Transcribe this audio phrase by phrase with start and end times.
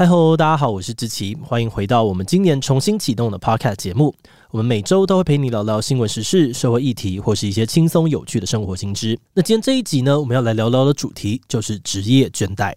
[0.00, 4.14] 嗨吼，大家好，我是志奇，欢迎回到我们今年重新启动的 Podcast 节目。
[4.50, 9.18] 我们每周都会陪你聊聊新闻时事、社会议题，或是一些轻松有趣的生活新知。
[9.34, 12.72] 那今天这一集呢，我们要来聊聊的主题就是职业倦怠。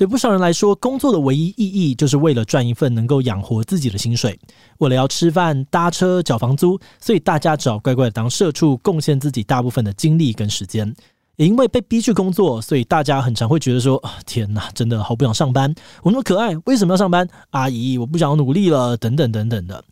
[0.00, 4.40] 对不少人来说，工作的唯一意义就是为了赚一份能够养活自己的薪水。
[4.78, 10.90] 为了要吃饭、搭车、缴房租，所以大家只好乖乖的当社畜，贡献自己大部分的精力跟时间。
[11.36, 15.70] 也因为被逼去工作，所以大家很常会觉得说：“天哪，真的好不想上班！
[16.02, 17.28] 我那么可爱，为什么要上班？
[17.50, 19.84] 阿姨，我不想要努力了。”等等等等的。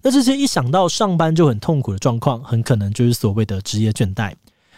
[0.00, 4.32] 那这些一想到上班就很痛苦的状况，很可能就是所谓的职业倦怠。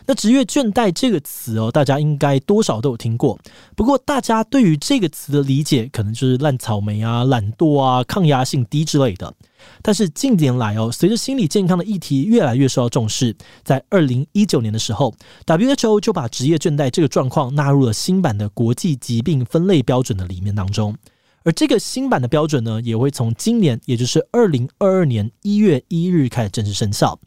[0.08, 3.38] 那职业倦怠这个词哦，大家应该多少都有听过。
[3.76, 9.34] 不过，大家对于这个词的理解，可能就是烂草莓啊、懒惰啊、抗压性低之类的。
[9.82, 20.96] 但是近年来哦，随着心理健康的议题越来越受到重视，在二零一九年的时候，WHO 就把职业倦怠这个状况纳入了新版的国际疾病分类标准的里面当中。
[21.44, 27.18] 而这个新版的标准呢，也会从今年，也就是二零二二年一月一日开始正式生效。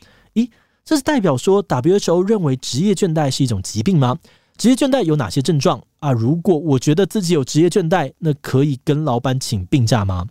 [0.83, 4.17] 这是代表说，WHO 认为职业倦怠是一种疾病吗？
[4.57, 6.11] 职业倦怠有哪些症状啊？
[6.11, 10.27] 如果我觉得自己有职业倦怠，那可以跟老板请病假吗？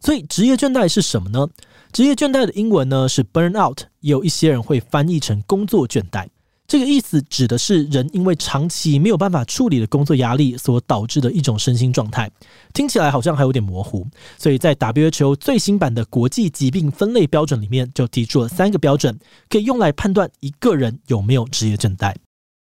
[0.00, 1.48] 所以，职业倦怠是什么呢？
[1.90, 6.28] 职业倦怠的英文呢是 burnout，也有一些人会翻译成工作倦怠。
[6.68, 12.28] 这个意思指的是人因为长期没有办法处理的工作压力所导致的一种身心状态，
[12.74, 14.06] 听起来好像还有点模糊。
[14.36, 19.16] 所以在 WHO 最新版的国际疾病分类标准里面，就提出了三个标准，
[19.48, 22.14] 可以用来判断一个人有没有职业倦怠。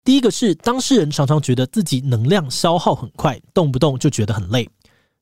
[0.03, 4.67] 第一个是当事人常常觉得自己能量消耗很快，动不动就觉得很累；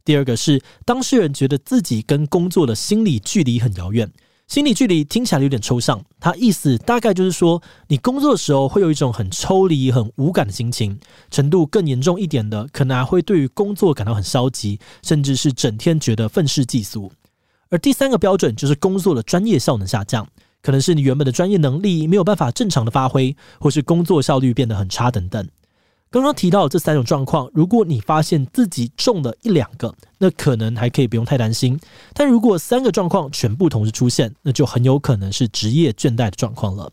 [0.03, 4.11] 第二个是当事人觉得自己跟工作的心理距离很遥远。
[4.53, 11.01] 心理距离听起来有点抽象，它意思大概就是说，你工作的时候会有一种很抽离、很无感的心情，
[11.31, 17.11] 程度更严重一点的，可能还会对于工作感到很消极，甚至是整天觉得愤世嫉俗。
[17.71, 20.29] 而第三个标准就是工作的专业效能下降，
[20.61, 25.49] 可能是你原本的专业能力没有办法正常的发挥，或是工作效率变得很差等等。
[26.13, 31.81] 刚刚提到这三种状况，如果你发现自己中了一两个，那可能还可以不用太担心。
[32.13, 36.93] 但如果三个状况全部同时出现，那就很有可能是职业倦怠的状况了。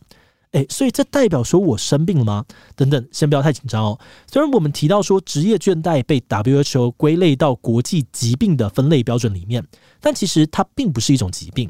[0.51, 2.45] 诶，所以这代表说我生病了吗？
[2.77, 3.99] 等等，先不要太紧张哦。
[4.31, 9.67] 虽然我们提到说职业倦怠被 WHO 归类到国际疾病的分类标准里面，
[9.99, 11.69] 但其实它并不是一种疾病。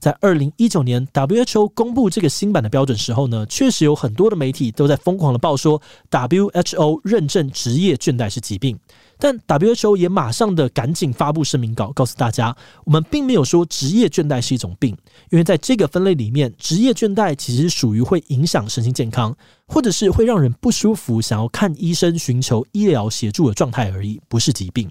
[0.00, 5.80] 在二零一九年 WHO 公布这个新版的标准时候呢，确实有很多的媒体都在疯狂的报说
[6.10, 8.78] WHO 认证职业倦怠是疾病。
[9.20, 14.96] 但 WHO 也马上的赶紧发布声明稿，告诉大家，我们并没有说职业倦怠是一种病，
[15.30, 19.36] 因为在这个分类里面，职业倦怠其实属于会影响身心健康，
[19.66, 24.90] 或者是会让人不舒服，想要看医生寻求医疗协助的状态而已，不是疾病。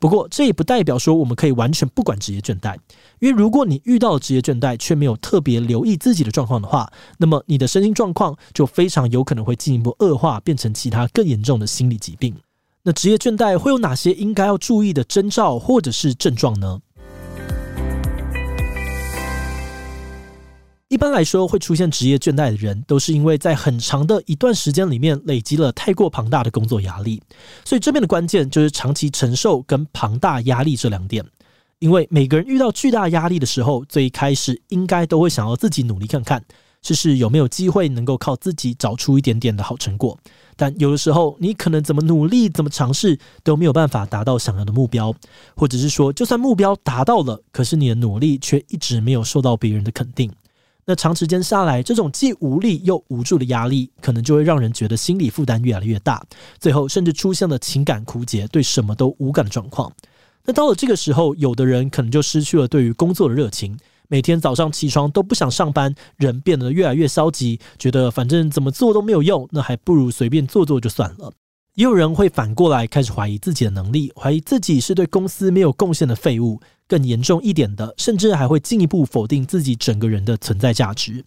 [0.00, 2.76] 不过，这也不代表说我们可以完全不管职业倦怠，
[3.18, 12.34] 因为如果你遇到了职业倦怠却没有特别留意自己的状况的话，那么你的身心状况就非常有可能会进一步恶化，变成其他更严重的心理疾病。
[12.88, 16.80] 那职业倦怠会有哪些应该要注意的征兆或者是症状呢？
[20.86, 27.20] 一般来说，会出现职业倦怠的人，都是因为在很长的一段时间里面累积了太过庞大的工作压力。
[27.64, 31.26] 所以这边的关键就是长期承受跟庞大压力这两点。
[31.80, 36.40] 因为每个人遇到巨大压力的时候，最开始应该都会想要自己努力看看。
[36.86, 40.16] 试试有没有机会能够靠自己找出一点点的好成果，
[40.54, 45.12] 但有的时候你可能怎么努力、怎么尝试都没有办法达到想要的目标，
[45.56, 50.30] 或者是说，就算目标达到了，可是你的努力却一直没有受到别人的肯定。
[50.84, 56.24] 那长时间下来，这种既无力又无助的压力，可能就会让人觉得心理负担越来越大，
[56.60, 59.90] 最后甚至出现了情感枯竭、对什么都无感的状况。
[60.44, 63.76] 那到了这个时候，有的人可能就失去了对于工作的热情。
[64.08, 71.32] 每天早上起床都不想上班，人变得越来越消极，觉得反正怎么做都没有用，那还不如随便做做就算了。
[71.74, 76.60] 也有人会反过来开始怀疑自己的能力，怀疑自己是对公司没有贡献的废物。
[76.88, 81.24] 更严重一点的，甚至还会进一步否定自己整个人的存在价值。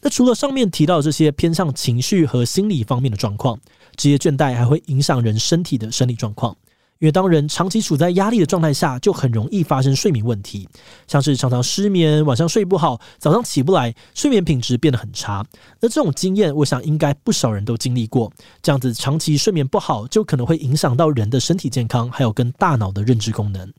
[0.00, 3.60] 那除了上面提到这些偏向情绪和心理方面的状况，
[3.96, 6.56] 职业倦怠还会影响人身体的生理状况。
[7.00, 10.68] 因为当人长期处在压力的状态下，就很容易发生睡眠问题，
[11.06, 15.44] 像是常常失眠、晚上睡不好、早上起不来，睡眠品质变得很差。
[15.80, 18.32] 那这种经验，我想应该不少人都经历过。
[18.62, 23.72] 这样子长期睡眠不好，就可能会影响到人的身体健康，还有跟大脑的认知功能。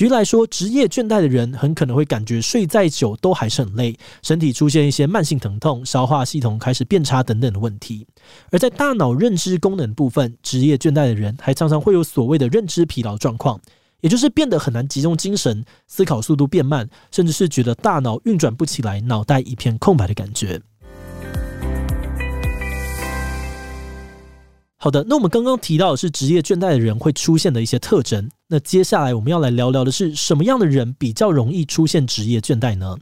[0.00, 8.06] 举例来说，职业倦怠的人很可能会感觉睡再久都还是很累，身体出现一些慢性疼痛，消化系统开始变差等等的问题。
[8.50, 13.60] 而在大脑认知功能部分，职业倦怠的人还常常会有所谓的认知疲劳状况，
[14.00, 20.62] 也就是变得很难集中精神，思考速度变慢，甚至是觉得大脑运转不起来，脑袋一片空白的感觉。
[24.78, 28.30] 好的，那我们刚刚提到的是职业倦怠的人会出现的一些特征。
[28.52, 32.96] 那接下来我们要来聊聊的是什么样的人比较容易出现职业倦怠呢？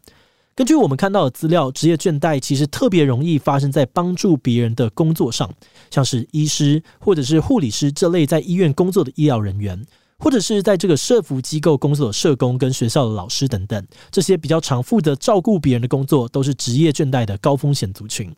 [0.54, 5.50] 根据我们看到的资料，职业倦怠其实特别容易发生在帮助别人的工作上，
[5.90, 9.82] 像是医师或者是护理师这类在医院工作的医疗人员，
[10.18, 18.30] 或者是在这个社福机构工作的社工跟学校的老师等等，这些比较常负责照顾别人的工作，都是职业倦怠的高风险族群。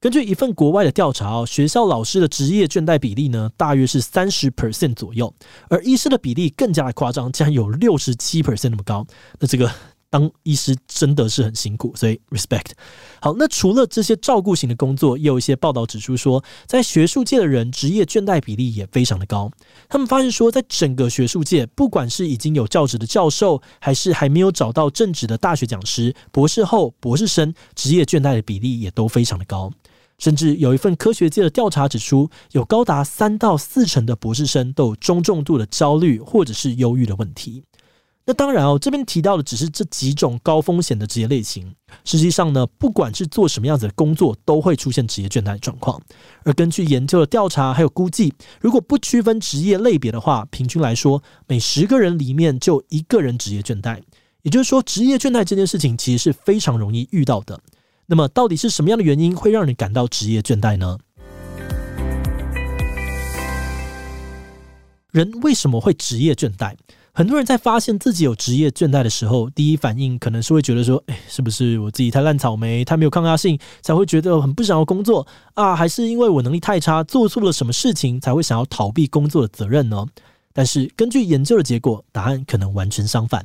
[0.00, 5.30] 根据一份国外的调查哦，学校老师的职业倦怠比例呢，大约是三十 percent 左右，
[5.68, 9.06] 而医师的比例更加的夸张，竟然有六十七 percent 那么高。
[9.38, 9.70] 那这个
[10.08, 12.70] 当医师真的是很辛苦，所以 respect。
[13.20, 19.50] 好，那除了这些照顾型的工作，也有一些报道指出说，在学术界的人职业倦怠比例也非常的高。
[19.86, 29.70] 他们发现说，在整个学术界，不管是已经有教职的教授，还是还没有找到正职的大学讲师、博士后、博士生，职业倦怠的比例也都非常的高。
[30.20, 37.64] 甚至有一份科学界的调查指出，有高达三到四成的博士生都有中重度的焦虑或者是忧郁的问题。
[38.26, 41.74] 那当然哦，这边提到的只是这几种高风险的职业类型。
[42.04, 46.00] 实际上呢，不管是做什么样子的工作，都会出现职业倦怠状况。
[46.44, 54.00] 而根据研究的调查还有估计，如果不区分职业类别的话，平均来说，每十个人里面就一个人职业倦怠。
[54.42, 57.58] 也就是说，职业倦怠这件事情其实是非常容易遇到的。
[58.10, 60.98] 那么，到底是什么样的原因会让你感到职业倦怠呢？
[65.12, 66.74] 人为什么会职业倦怠？
[67.12, 75.24] 很多人在发现自己有职业倦怠的时候，第一反应可能是会觉得说：“哎，是不是我自己太烂草莓，太没有抗压性，才会觉得很不想要工作
[75.54, 75.76] 啊？
[75.76, 80.04] 还是因为我能力太差，做错了什么事情才会想要逃避工作的责任呢？”
[80.52, 83.44] 但是根据研究的结果，答案可能完全相反。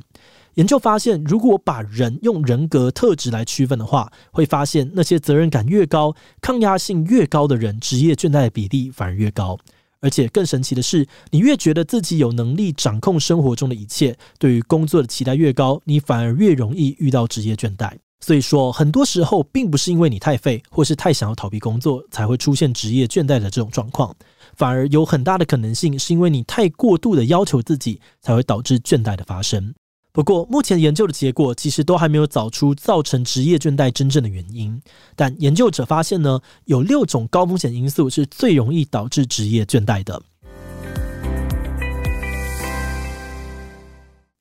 [0.56, 9.58] 研究发现，如果把人用人格特质来区分的话，会发现那些责任感越高、抗压性越高的人，职业倦怠的比例反而越高。
[10.00, 17.92] 而且更神奇的是，你越觉得自己有能力掌控生活中的一切，对于工作的期待越高，你反而越容易遇到职业倦怠。
[18.20, 24.14] 所以说，很多时候并不是因为你太废，或是太想要逃避工作，才会出现职业倦怠的这种状况，
[24.54, 29.74] 反而有很大的可能性是因为你太过度的要求自己，才会导致倦怠的发生。
[30.16, 34.80] 不过，目前研究的结果其实都还没有找出造成职业倦怠真正的原因。
[35.14, 40.22] 但研究者发现呢，有六种高风险因素是最容易导致职业倦怠的。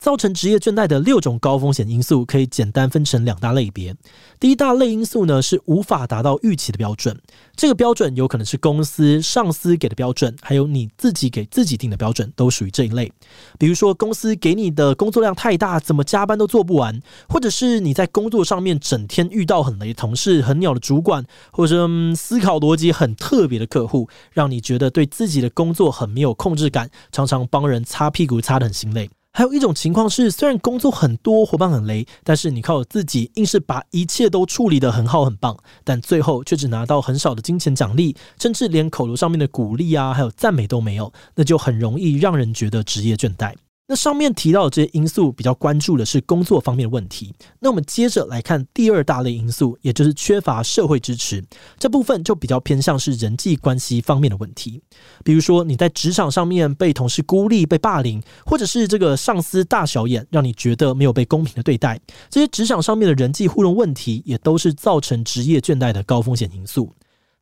[0.06, 3.96] 造成职业倦怠的六种高风险因素可以简单分成两大类别。
[4.40, 7.20] 第一大类因素呢，是无法达到预期的标准，
[7.56, 13.12] 这个标准有可能是公司上司给的标准，还有你自己给自己定的标准，都属于这一类。
[13.58, 29.10] 比如说公司给你的工作量太大，怎么加班都做不完，或者是你在工作上面整天遇到很雷同事、很鸟的主管，或者思考逻辑很特别的客户，让你觉得对自己的工作很没有控制感，常常帮人擦屁股擦得很心累。
[29.38, 43.54] 还有一种情况是，虽然工作很多，伙伴很累，但是你靠自己硬是把一切都处理得很好很棒，但最后却只拿到很少的金钱奖励，甚至连口头上面的鼓励啊，还有赞美都没有，那就很容易让人觉得职业倦怠。
[43.88, 47.34] 那上面提到的这些因素，比较关注的是工作方面的问题。
[47.60, 51.44] 那我们接着来看第二大类因素，也就是缺乏社会支持。
[51.78, 54.82] 这部分就比较偏向是人际关系方面的问题。
[55.24, 62.00] 比如说你在职场上面被同事孤立、被霸凌，或者是这个上司大小眼，让你觉得没有被公平的对待。
[62.30, 66.92] 这些职场上面的人际互动问题，也都是造成职业倦怠的高风险因素。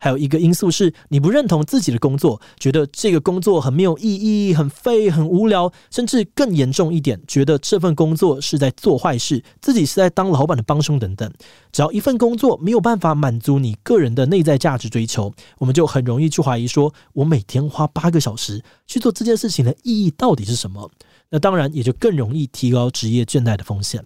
[0.03, 11.31] 还有一个因素是，你不认同自己的工作，觉得这个工作很没有意义、很废、很无聊，甚至更严重一点，觉得这份工作是在做坏事，自己是在当老板的帮凶等等。
[11.71, 20.91] 只要一份工作没有办法满足你个人的内在价值追求，我们就很容易去怀疑说，我每天花八个小时去做这件事情的意义到底是什么？
[21.29, 24.03] 那当然也就更容易提高职业倦怠的风险。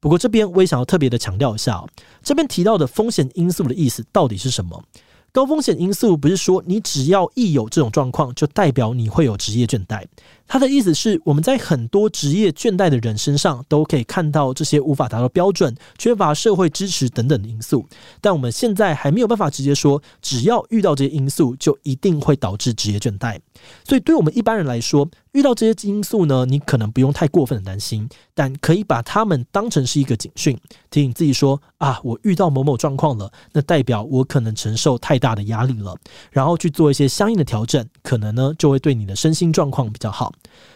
[0.00, 1.84] 不过这边我也想要特别的强调一下，
[2.24, 4.82] 这边提到的风险因素的意思到底是什么？
[5.32, 10.04] 高风险因素不是说你只要一有这种状况，就代表你会有职业倦怠。
[10.48, 17.86] 他的意思是，我们在很多职业倦怠的人身上都可以看到这些无法达到标准、缺乏社会支持等等的因素，
[18.22, 23.38] 但我们现在还没有办法直接说，只要遇到这些因素，就一定会导致职业倦怠。
[23.84, 30.56] 所以，对我们一般人来说，遇到这些因素呢，你可能不用太过分的担心，但可以把他们当成是一个警讯，
[30.90, 35.94] 提醒自己说：啊，我遇到某某状况了，那代表我可能承受太大的压力了，
[36.30, 40.32] 然后去做一些相应的调整，可能呢就会对你的身心状况比较好。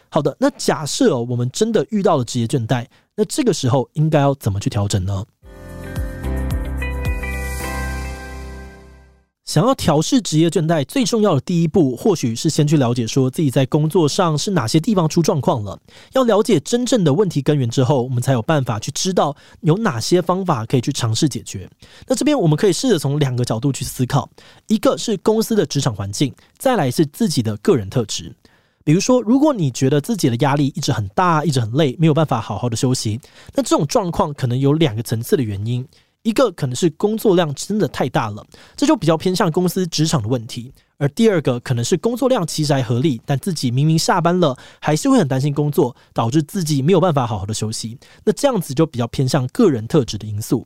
[0.09, 5.25] 好的，那假设，我们真的遇到了职业倦怠，那这个时候应该要怎么去调整呢？
[9.45, 15.79] 想要调试职业倦怠，最重要的第一步，或许是先去了解说自己在工作上是哪些地方出状况了。
[16.13, 21.69] 要了解真正的问题根源之后，我们才有办法去知道有哪些方法可以去尝试解决。
[22.07, 24.31] 那这边我们可以试着从两个角度去思考：
[24.69, 28.35] 一个是公司的职场环境，再来是自己的个人特质。
[28.85, 33.21] 比如说，如果你觉得自己的压力一直很大，一直很累，没有办法好好的休息，
[33.55, 35.87] 那这种状况可能有两个层次的原因。
[36.23, 38.47] 一个可能是工作量真的太大了，
[38.77, 47.99] 这就比较偏向公司职场的问题；而第二个可能是工作量其实还合理，但自己明明下班了，还是会很担心工作，导致自己没有办法好好的休息。
[48.25, 50.65] 那这样子就比较偏向个人特质的因素。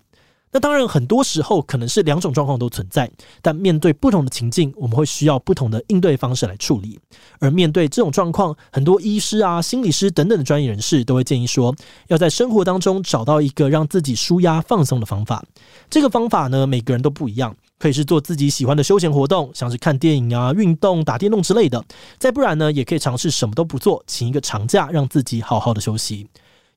[0.57, 3.11] 那当然，很多时候可能是两种状况都存在，
[3.43, 6.99] 但面对不同的情境，我们会需要不同的应对方式来处理。
[7.39, 15.45] 而面对这种状况，很多医师啊、心理师等等的专业人士都会建议说，要在生活当中找到一个让自己舒压放松的方法。
[15.91, 21.79] 这个方法呢，每个人都不一样，可以是做自己喜欢的休闲活动，像是看电影啊、运动、打电动之类的；
[22.19, 26.27] 再不然呢，也可以尝试什么都不做，请一个长假，让自己好好的休息。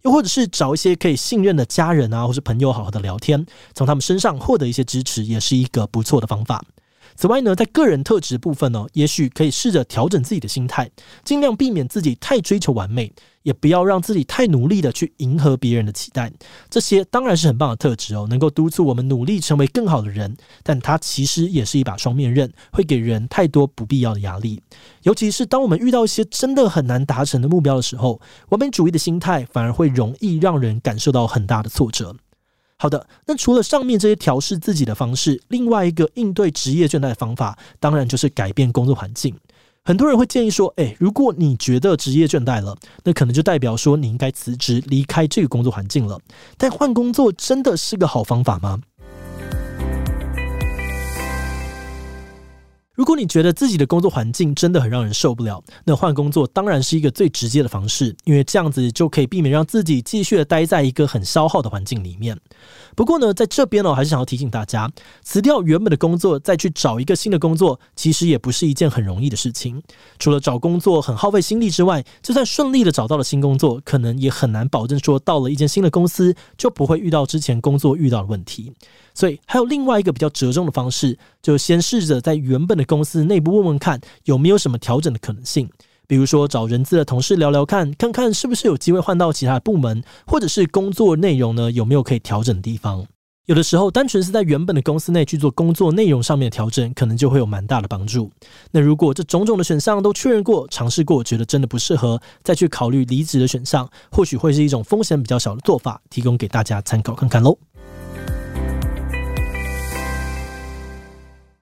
[0.04, 6.64] 又或者是找一些可以信任的家人啊，或是朋友，好好的聊天，从他们身上获得一些支持，也是一个不错的方法。
[7.16, 10.90] 此外呢，在个人特质部分呢，也许可以试着调整自己的心态，
[11.26, 13.12] 尽量避免自己太追求完美，
[13.44, 16.32] 也不要让自己太努力的去迎合别人的期待。
[16.70, 20.36] 这些当然是很棒的特质哦，能够督促我们努力成为更好的人。
[20.64, 24.62] 但它其实也是一把双面刃，会给人太多不必要的压力。
[25.04, 28.20] 尤其是当我们遇到一些真的很难达成的目标的时候，
[28.50, 32.16] 完美主义的心态反而会容易让人感受到很大的挫折。
[32.82, 39.36] 好的，那除了上面这些调试自己的方式，另外一个应对职业倦怠的方法，当然就是改变工作环境。
[39.86, 46.20] 很多人会建议说，诶，如果你觉得职业倦怠了，那可能就代表说你应该辞职离开这个工作环境了。
[46.58, 48.80] 但换工作真的是个好方法吗？
[53.00, 62.38] 如果你觉得自己的工作环境真的很让人受不了，那换工作当然是一个最直接的方式，因为这样子就可以避免让自己继续的待在一个很消耗的环境里面。
[62.98, 64.92] 不过呢，在这边呢，我还是想要提醒大家，
[65.24, 69.82] 辞掉原本的工作，再去找一个新的工作，其实也不是一件很容易的事情。
[70.18, 78.74] 除了找工作很耗费心力之外，就算顺利的找到了新工作，可能也很难保证说到了一间新的公司就不会遇到之前工作遇到的问题。
[79.20, 85.70] 所以还有另外一个比较折中的方式，就先试着在原本的公司内部问问看有没有什么调整的可能性，
[86.08, 93.06] 比如说找人资的同事聊聊看，看看是不是有机会换到其他部门，或者是工作内容呢，有没有可以调整的地方。
[93.48, 98.32] 有的时候单纯是在原本的公司内去做工作内容上面的调整，可能就会有蛮大的帮助。
[98.72, 107.58] 那如果这种种的选项都确认过、尝试过，觉得真的不适合，再去考虑离职的选项，或许会是一种风险比较小的做法，提供给大家参考看看喽。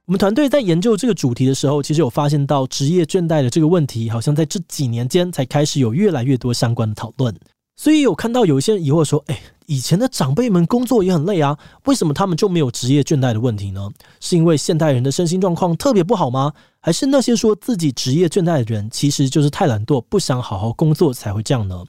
[0.07, 7.35] 我们团队在研究这个主题的时候，其实有发现到职业倦怠的这个问题，好像在这几年间才开始有越来越多相关的讨论。
[7.75, 13.89] 所以有看到有一些人疑惑说：“哎，以前的长辈们工作也很累啊，为什么他们就没有职业倦怠的问题呢？
[14.21, 16.53] 是因为现代人的身心状况特别不好吗？
[16.79, 21.83] 还是那些说自己职业倦怠的人，其实就是太懒惰，不想好好工作才会这样呢？”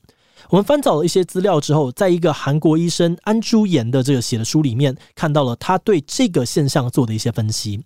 [0.50, 7.80] 我们翻找了一些资料之后，在一个韩国医生安朱妍的这个写的书里面，看到了他对这个现象做的一些分析。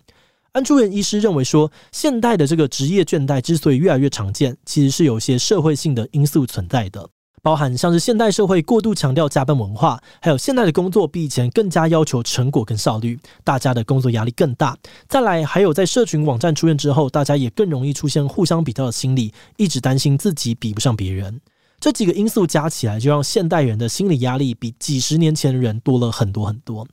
[0.53, 7.09] 安朱妍医师认为说，现代的这个职业倦怠之所以越来越常见，其实是有些社会性的因素存在的，
[7.41, 14.77] 包含像是现代社会过度强调加班文化，还有现代的工作比以前更加要求成果跟效率，大家的工作压力更大。
[15.09, 21.41] 再来，还有在社群网站出现之后，大家也更容易出现互相比较的心理，一直担心自己比不上别人。
[21.79, 26.87] 这几个因素加起来，就让现代人的心理压力比几十年前的人多了很多很多。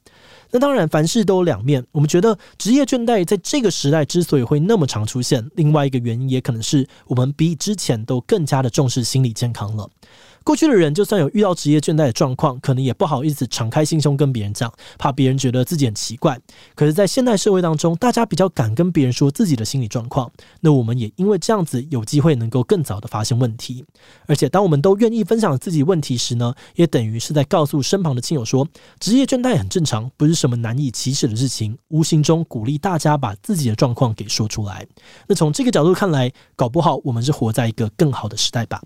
[0.51, 1.85] 那当然，凡事都有两面。
[1.93, 9.89] 我们觉得职业倦怠在这个时代之所以会那么常出现，另外一个原因也可能是我们比之前都更加的重视心理健康了。
[10.51, 16.37] 过去的人就算有遇到职业倦怠的状况，可能也不好意思敞开心胸跟别人讲，怕别人觉得自己很奇怪。
[16.75, 20.29] 可是，在现代社会当中，大家比较敢跟别人说自己的心理状况，
[20.59, 23.85] 那我们也因为这样子有机会能够更早的发现问题。
[24.27, 28.67] 而且，当我们都愿意分享自己问题时呢，也等于是在告诉身旁的亲友说，
[28.99, 31.79] 职业倦怠很正常，不是什么难以启齿的事情。
[31.91, 34.85] 无形中鼓励大家把自己的状况给说出来。
[35.29, 38.83] 那从这个角度看来，搞不好我们是活在一个更好的时代吧。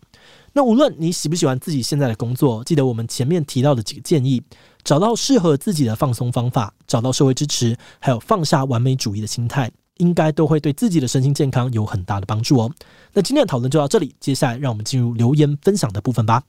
[0.57, 4.41] 那无论你喜不喜欢自己现在的工作，记得我们前面提到的几个建议：
[4.85, 12.73] 找到适合自己的放松方法，找到社会支持，还有放下完美主义的心态，应该都会对自己的身心健康有很大的帮助哦。
[13.13, 16.41] 那今天的讨论就到这里，接下来让我们进入留言分享的部分吧。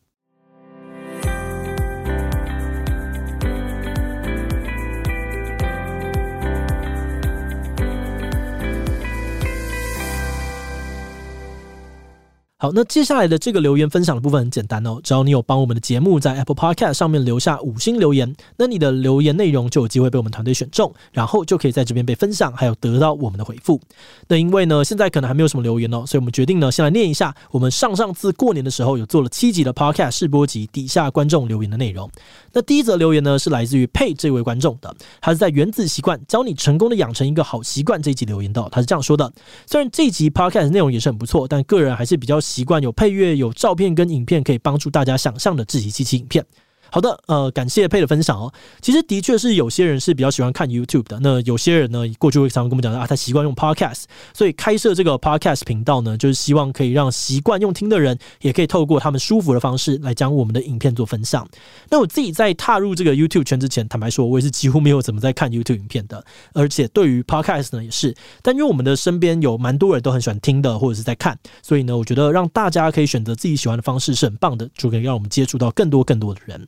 [12.66, 23.80] 好，那接下来的这个留言分享的部分很简单哦，只要你有帮我们的节目在 Apple Podcast 上面留下五星留言，那你的留言内容就有机会被我们团队选中，然后就可以在这边被分享，还有得到我们的回复。
[24.28, 32.10] 那因为呢，现在可能还没有什么留言哦，所以我们决定呢，先来念一下我们上上次过年的时候有做了七集的 Podcast 试播集底下观众留言的内容。
[32.52, 34.92] 那第一则留言呢，是来自于佩这位观众的，
[35.22, 39.32] 他是在原子习惯教你成功的养成一个好习惯这一集留言的，他是这样说的：
[39.68, 42.55] 虽然这一集 Podcast 内容也是很不错，但个人还是比较喜。
[42.56, 46.46] 习惯有配乐、有照片跟影片，可以帮助大家想象的自己机器影片。
[46.92, 48.52] 好的，呃，感谢佩的分享哦。
[48.82, 61.48] 其实的确是有些人是比较喜欢看 YouTube 的，那有些人呢，过去会常跟我们讲啊，他习惯用 Podcast，所以开设这个 Podcast 频道呢，就是希望可以让习惯用听的人，也可以透过他们舒服的方式来将我们的影片做分享。
[61.90, 66.24] 那我自己在踏入这个 YouTube 圈之前，坦白说，我也是几乎没有怎么在看 YouTube 影片的，
[66.54, 68.16] 而且对于 Podcast 呢也是。
[68.42, 76.68] 但因为我们的身边有蛮多人都很喜欢听的，或者是在看，所以呢，我觉得让大家可以选择自己喜欢的方式是很棒的，就可以让我们接触到更多更多的人。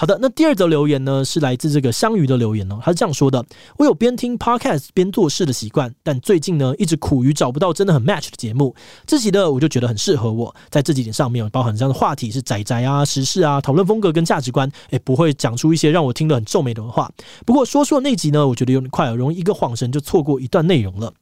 [0.00, 2.78] 好的，那第二则留言呢，是来自这个香鱼的留言哦。
[2.82, 3.44] 他是这样说的：
[3.76, 8.74] 我有边听 podcast 边做事的习惯，但最近呢，一直苦于找不到真的很 match 的节目。
[9.06, 17.12] 这集的我就觉得很适合我，在这几点上面，包含这样的话题是宅宅啊、时事啊、讨论风格跟价值观，也，不会讲出一些让我听得很皱眉的话。
[17.44, 21.12] 不过说说那集呢，我觉得有点快，容易一个晃神就错过一段内容了。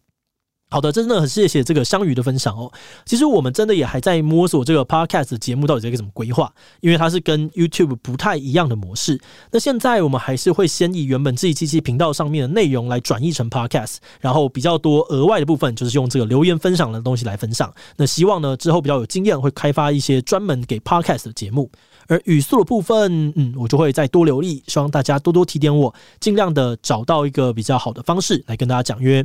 [0.71, 2.71] 好的，真的很谢谢这个香鱼的分享哦。
[3.07, 9.19] 其实我们真的也还在摸索这个 podcast 节目到底在怎么规划，因为它是跟 YouTube 不太一样的模式。
[9.51, 17.73] 那现在我们还是会先以原本自己机器频道上面的内容来转译成 podcast，然后比较多额外的部分就是用这个留言分享的东西来分享。
[17.97, 21.71] 那希望呢之后比较有经验，会开发一些专门给 podcast 的节目。
[22.09, 29.25] 而语速的部分，嗯，我就会再多留意，希望大家多多提点我，尽量的找到一个比较好的方式来跟大家讲约。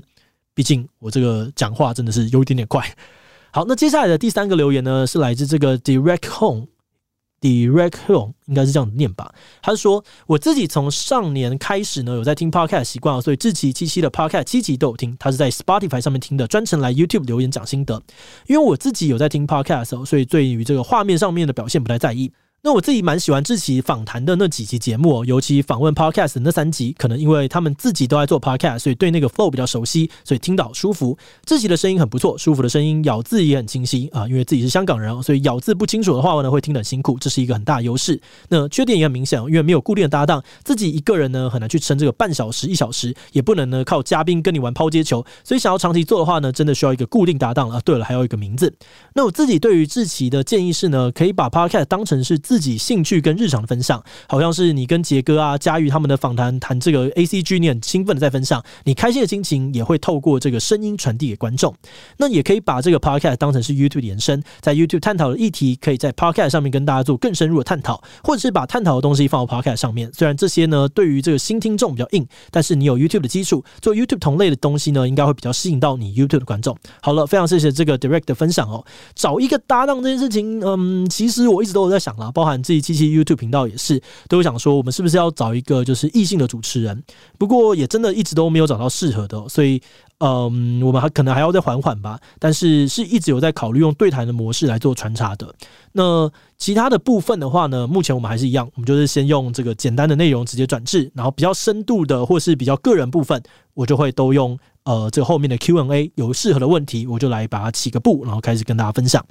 [0.53, 2.87] 毕竟我这个讲话真的是有一点点快。
[3.51, 9.31] 好，那接下来的第三个留言呢，是来自这个 Direct Home，Direct Home 应该是这样念吧？
[9.61, 15.15] 他说，我自己从上年开始呢，有在听 Podcast 习惯，所以志祺七七的 Podcast 七集都有听。
[15.19, 18.01] 他是在 Spotify 上面听的，专程来 YouTube 留言讲心得。
[18.47, 22.31] 因为我自己有在听 Podcast，所以对于这个画面上面的表现不太在意。
[22.65, 31.17] 那我自己蛮喜欢志奇访谈的那几期节目哦，尤其访问 Podcast 那三集，可能因为他们自己都在做 Podcast，所以对那个 flow 比较熟悉，所以听到舒服。
[31.45, 34.25] 志奇的声音很不错，舒服的声音，咬字也很清晰啊。
[34.29, 38.17] 因为自己是香港人，所以咬字不清楚的话呢，会听得很辛苦，这是一个很大优势。
[38.47, 47.81] 那缺点也很明显，因为没有固定的搭档，自己一个人呢很难去撑这个半小时一小时，也不能呢靠嘉宾跟你玩抛接球，所以想要长期做的话呢，真的需要一个固定搭档啊。
[47.83, 48.73] 对了，还有一个名字。
[49.15, 61.73] 那我自己对于志奇的建议是呢，可以把 Podcast 当成是自自己兴趣跟日常的分享，好像是你跟杰哥啊、佳玉他们的访谈，谈这个 ACG，你很兴奋的在分享，你开心的心情也会透过这个声音传递给观众。
[62.17, 70.11] 那也可以把这个 Podcast 当成是 YouTube 的延伸，在 YouTube 探讨的议题，可以在 Podcast 上面跟大家做更深入的探讨，或者是把探讨的东西放到 Podcast 上面。
[70.13, 76.77] 虽然这些呢，对于这个新听众比较硬，但是你有 YouTube 的基础，做 YouTube 同类的东西呢，应该会比较吸引到你 YouTube 的观众。
[77.01, 78.85] 好了，非常谢谢这个 Direct 的分享哦。
[79.15, 87.01] 找一个搭档这件事情，嗯，其实我一直都有在想啦，包包含自己七七 YouTube 频道也是，都想说我们是不是要找一个就是异性的主持人？
[87.37, 89.81] 不过也真的一直都没有找到适合的，所以
[90.17, 92.19] 嗯，我们还可能还要再缓缓吧。
[92.39, 95.55] 但是是一直有在考虑用对谈的模式来做穿插的。
[95.93, 103.41] 那其他的部分的话呢，目前我们还是一样，我们就是先用这个简单的内容直接转制，然后比较深度的或是比较个人部分，
[103.73, 109.25] 我就会都用呃这后面的 Q&A，有适合的问题我就来把它起个步，然后开始跟大家分享。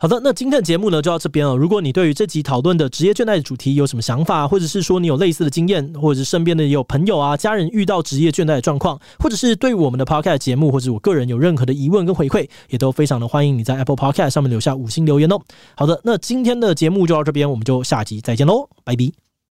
[0.00, 1.54] 好的，那今天的节目呢就到这边了。
[1.54, 15.38] 如果你对于这集讨论的职业倦怠的主题有什么想法，或者是说你有类似的经验，或者是身边的也有朋友啊、家人遇到职业倦怠的状况，或者是对我们的 Podcast 节目或者我个人有任何的疑问跟回馈，也都非常的欢迎你在 Apple Podcast 上面留下五星留言哦。
[15.76, 19.29] 好的，那今天的节目就到这边，我们就下集再见喽，拜拜。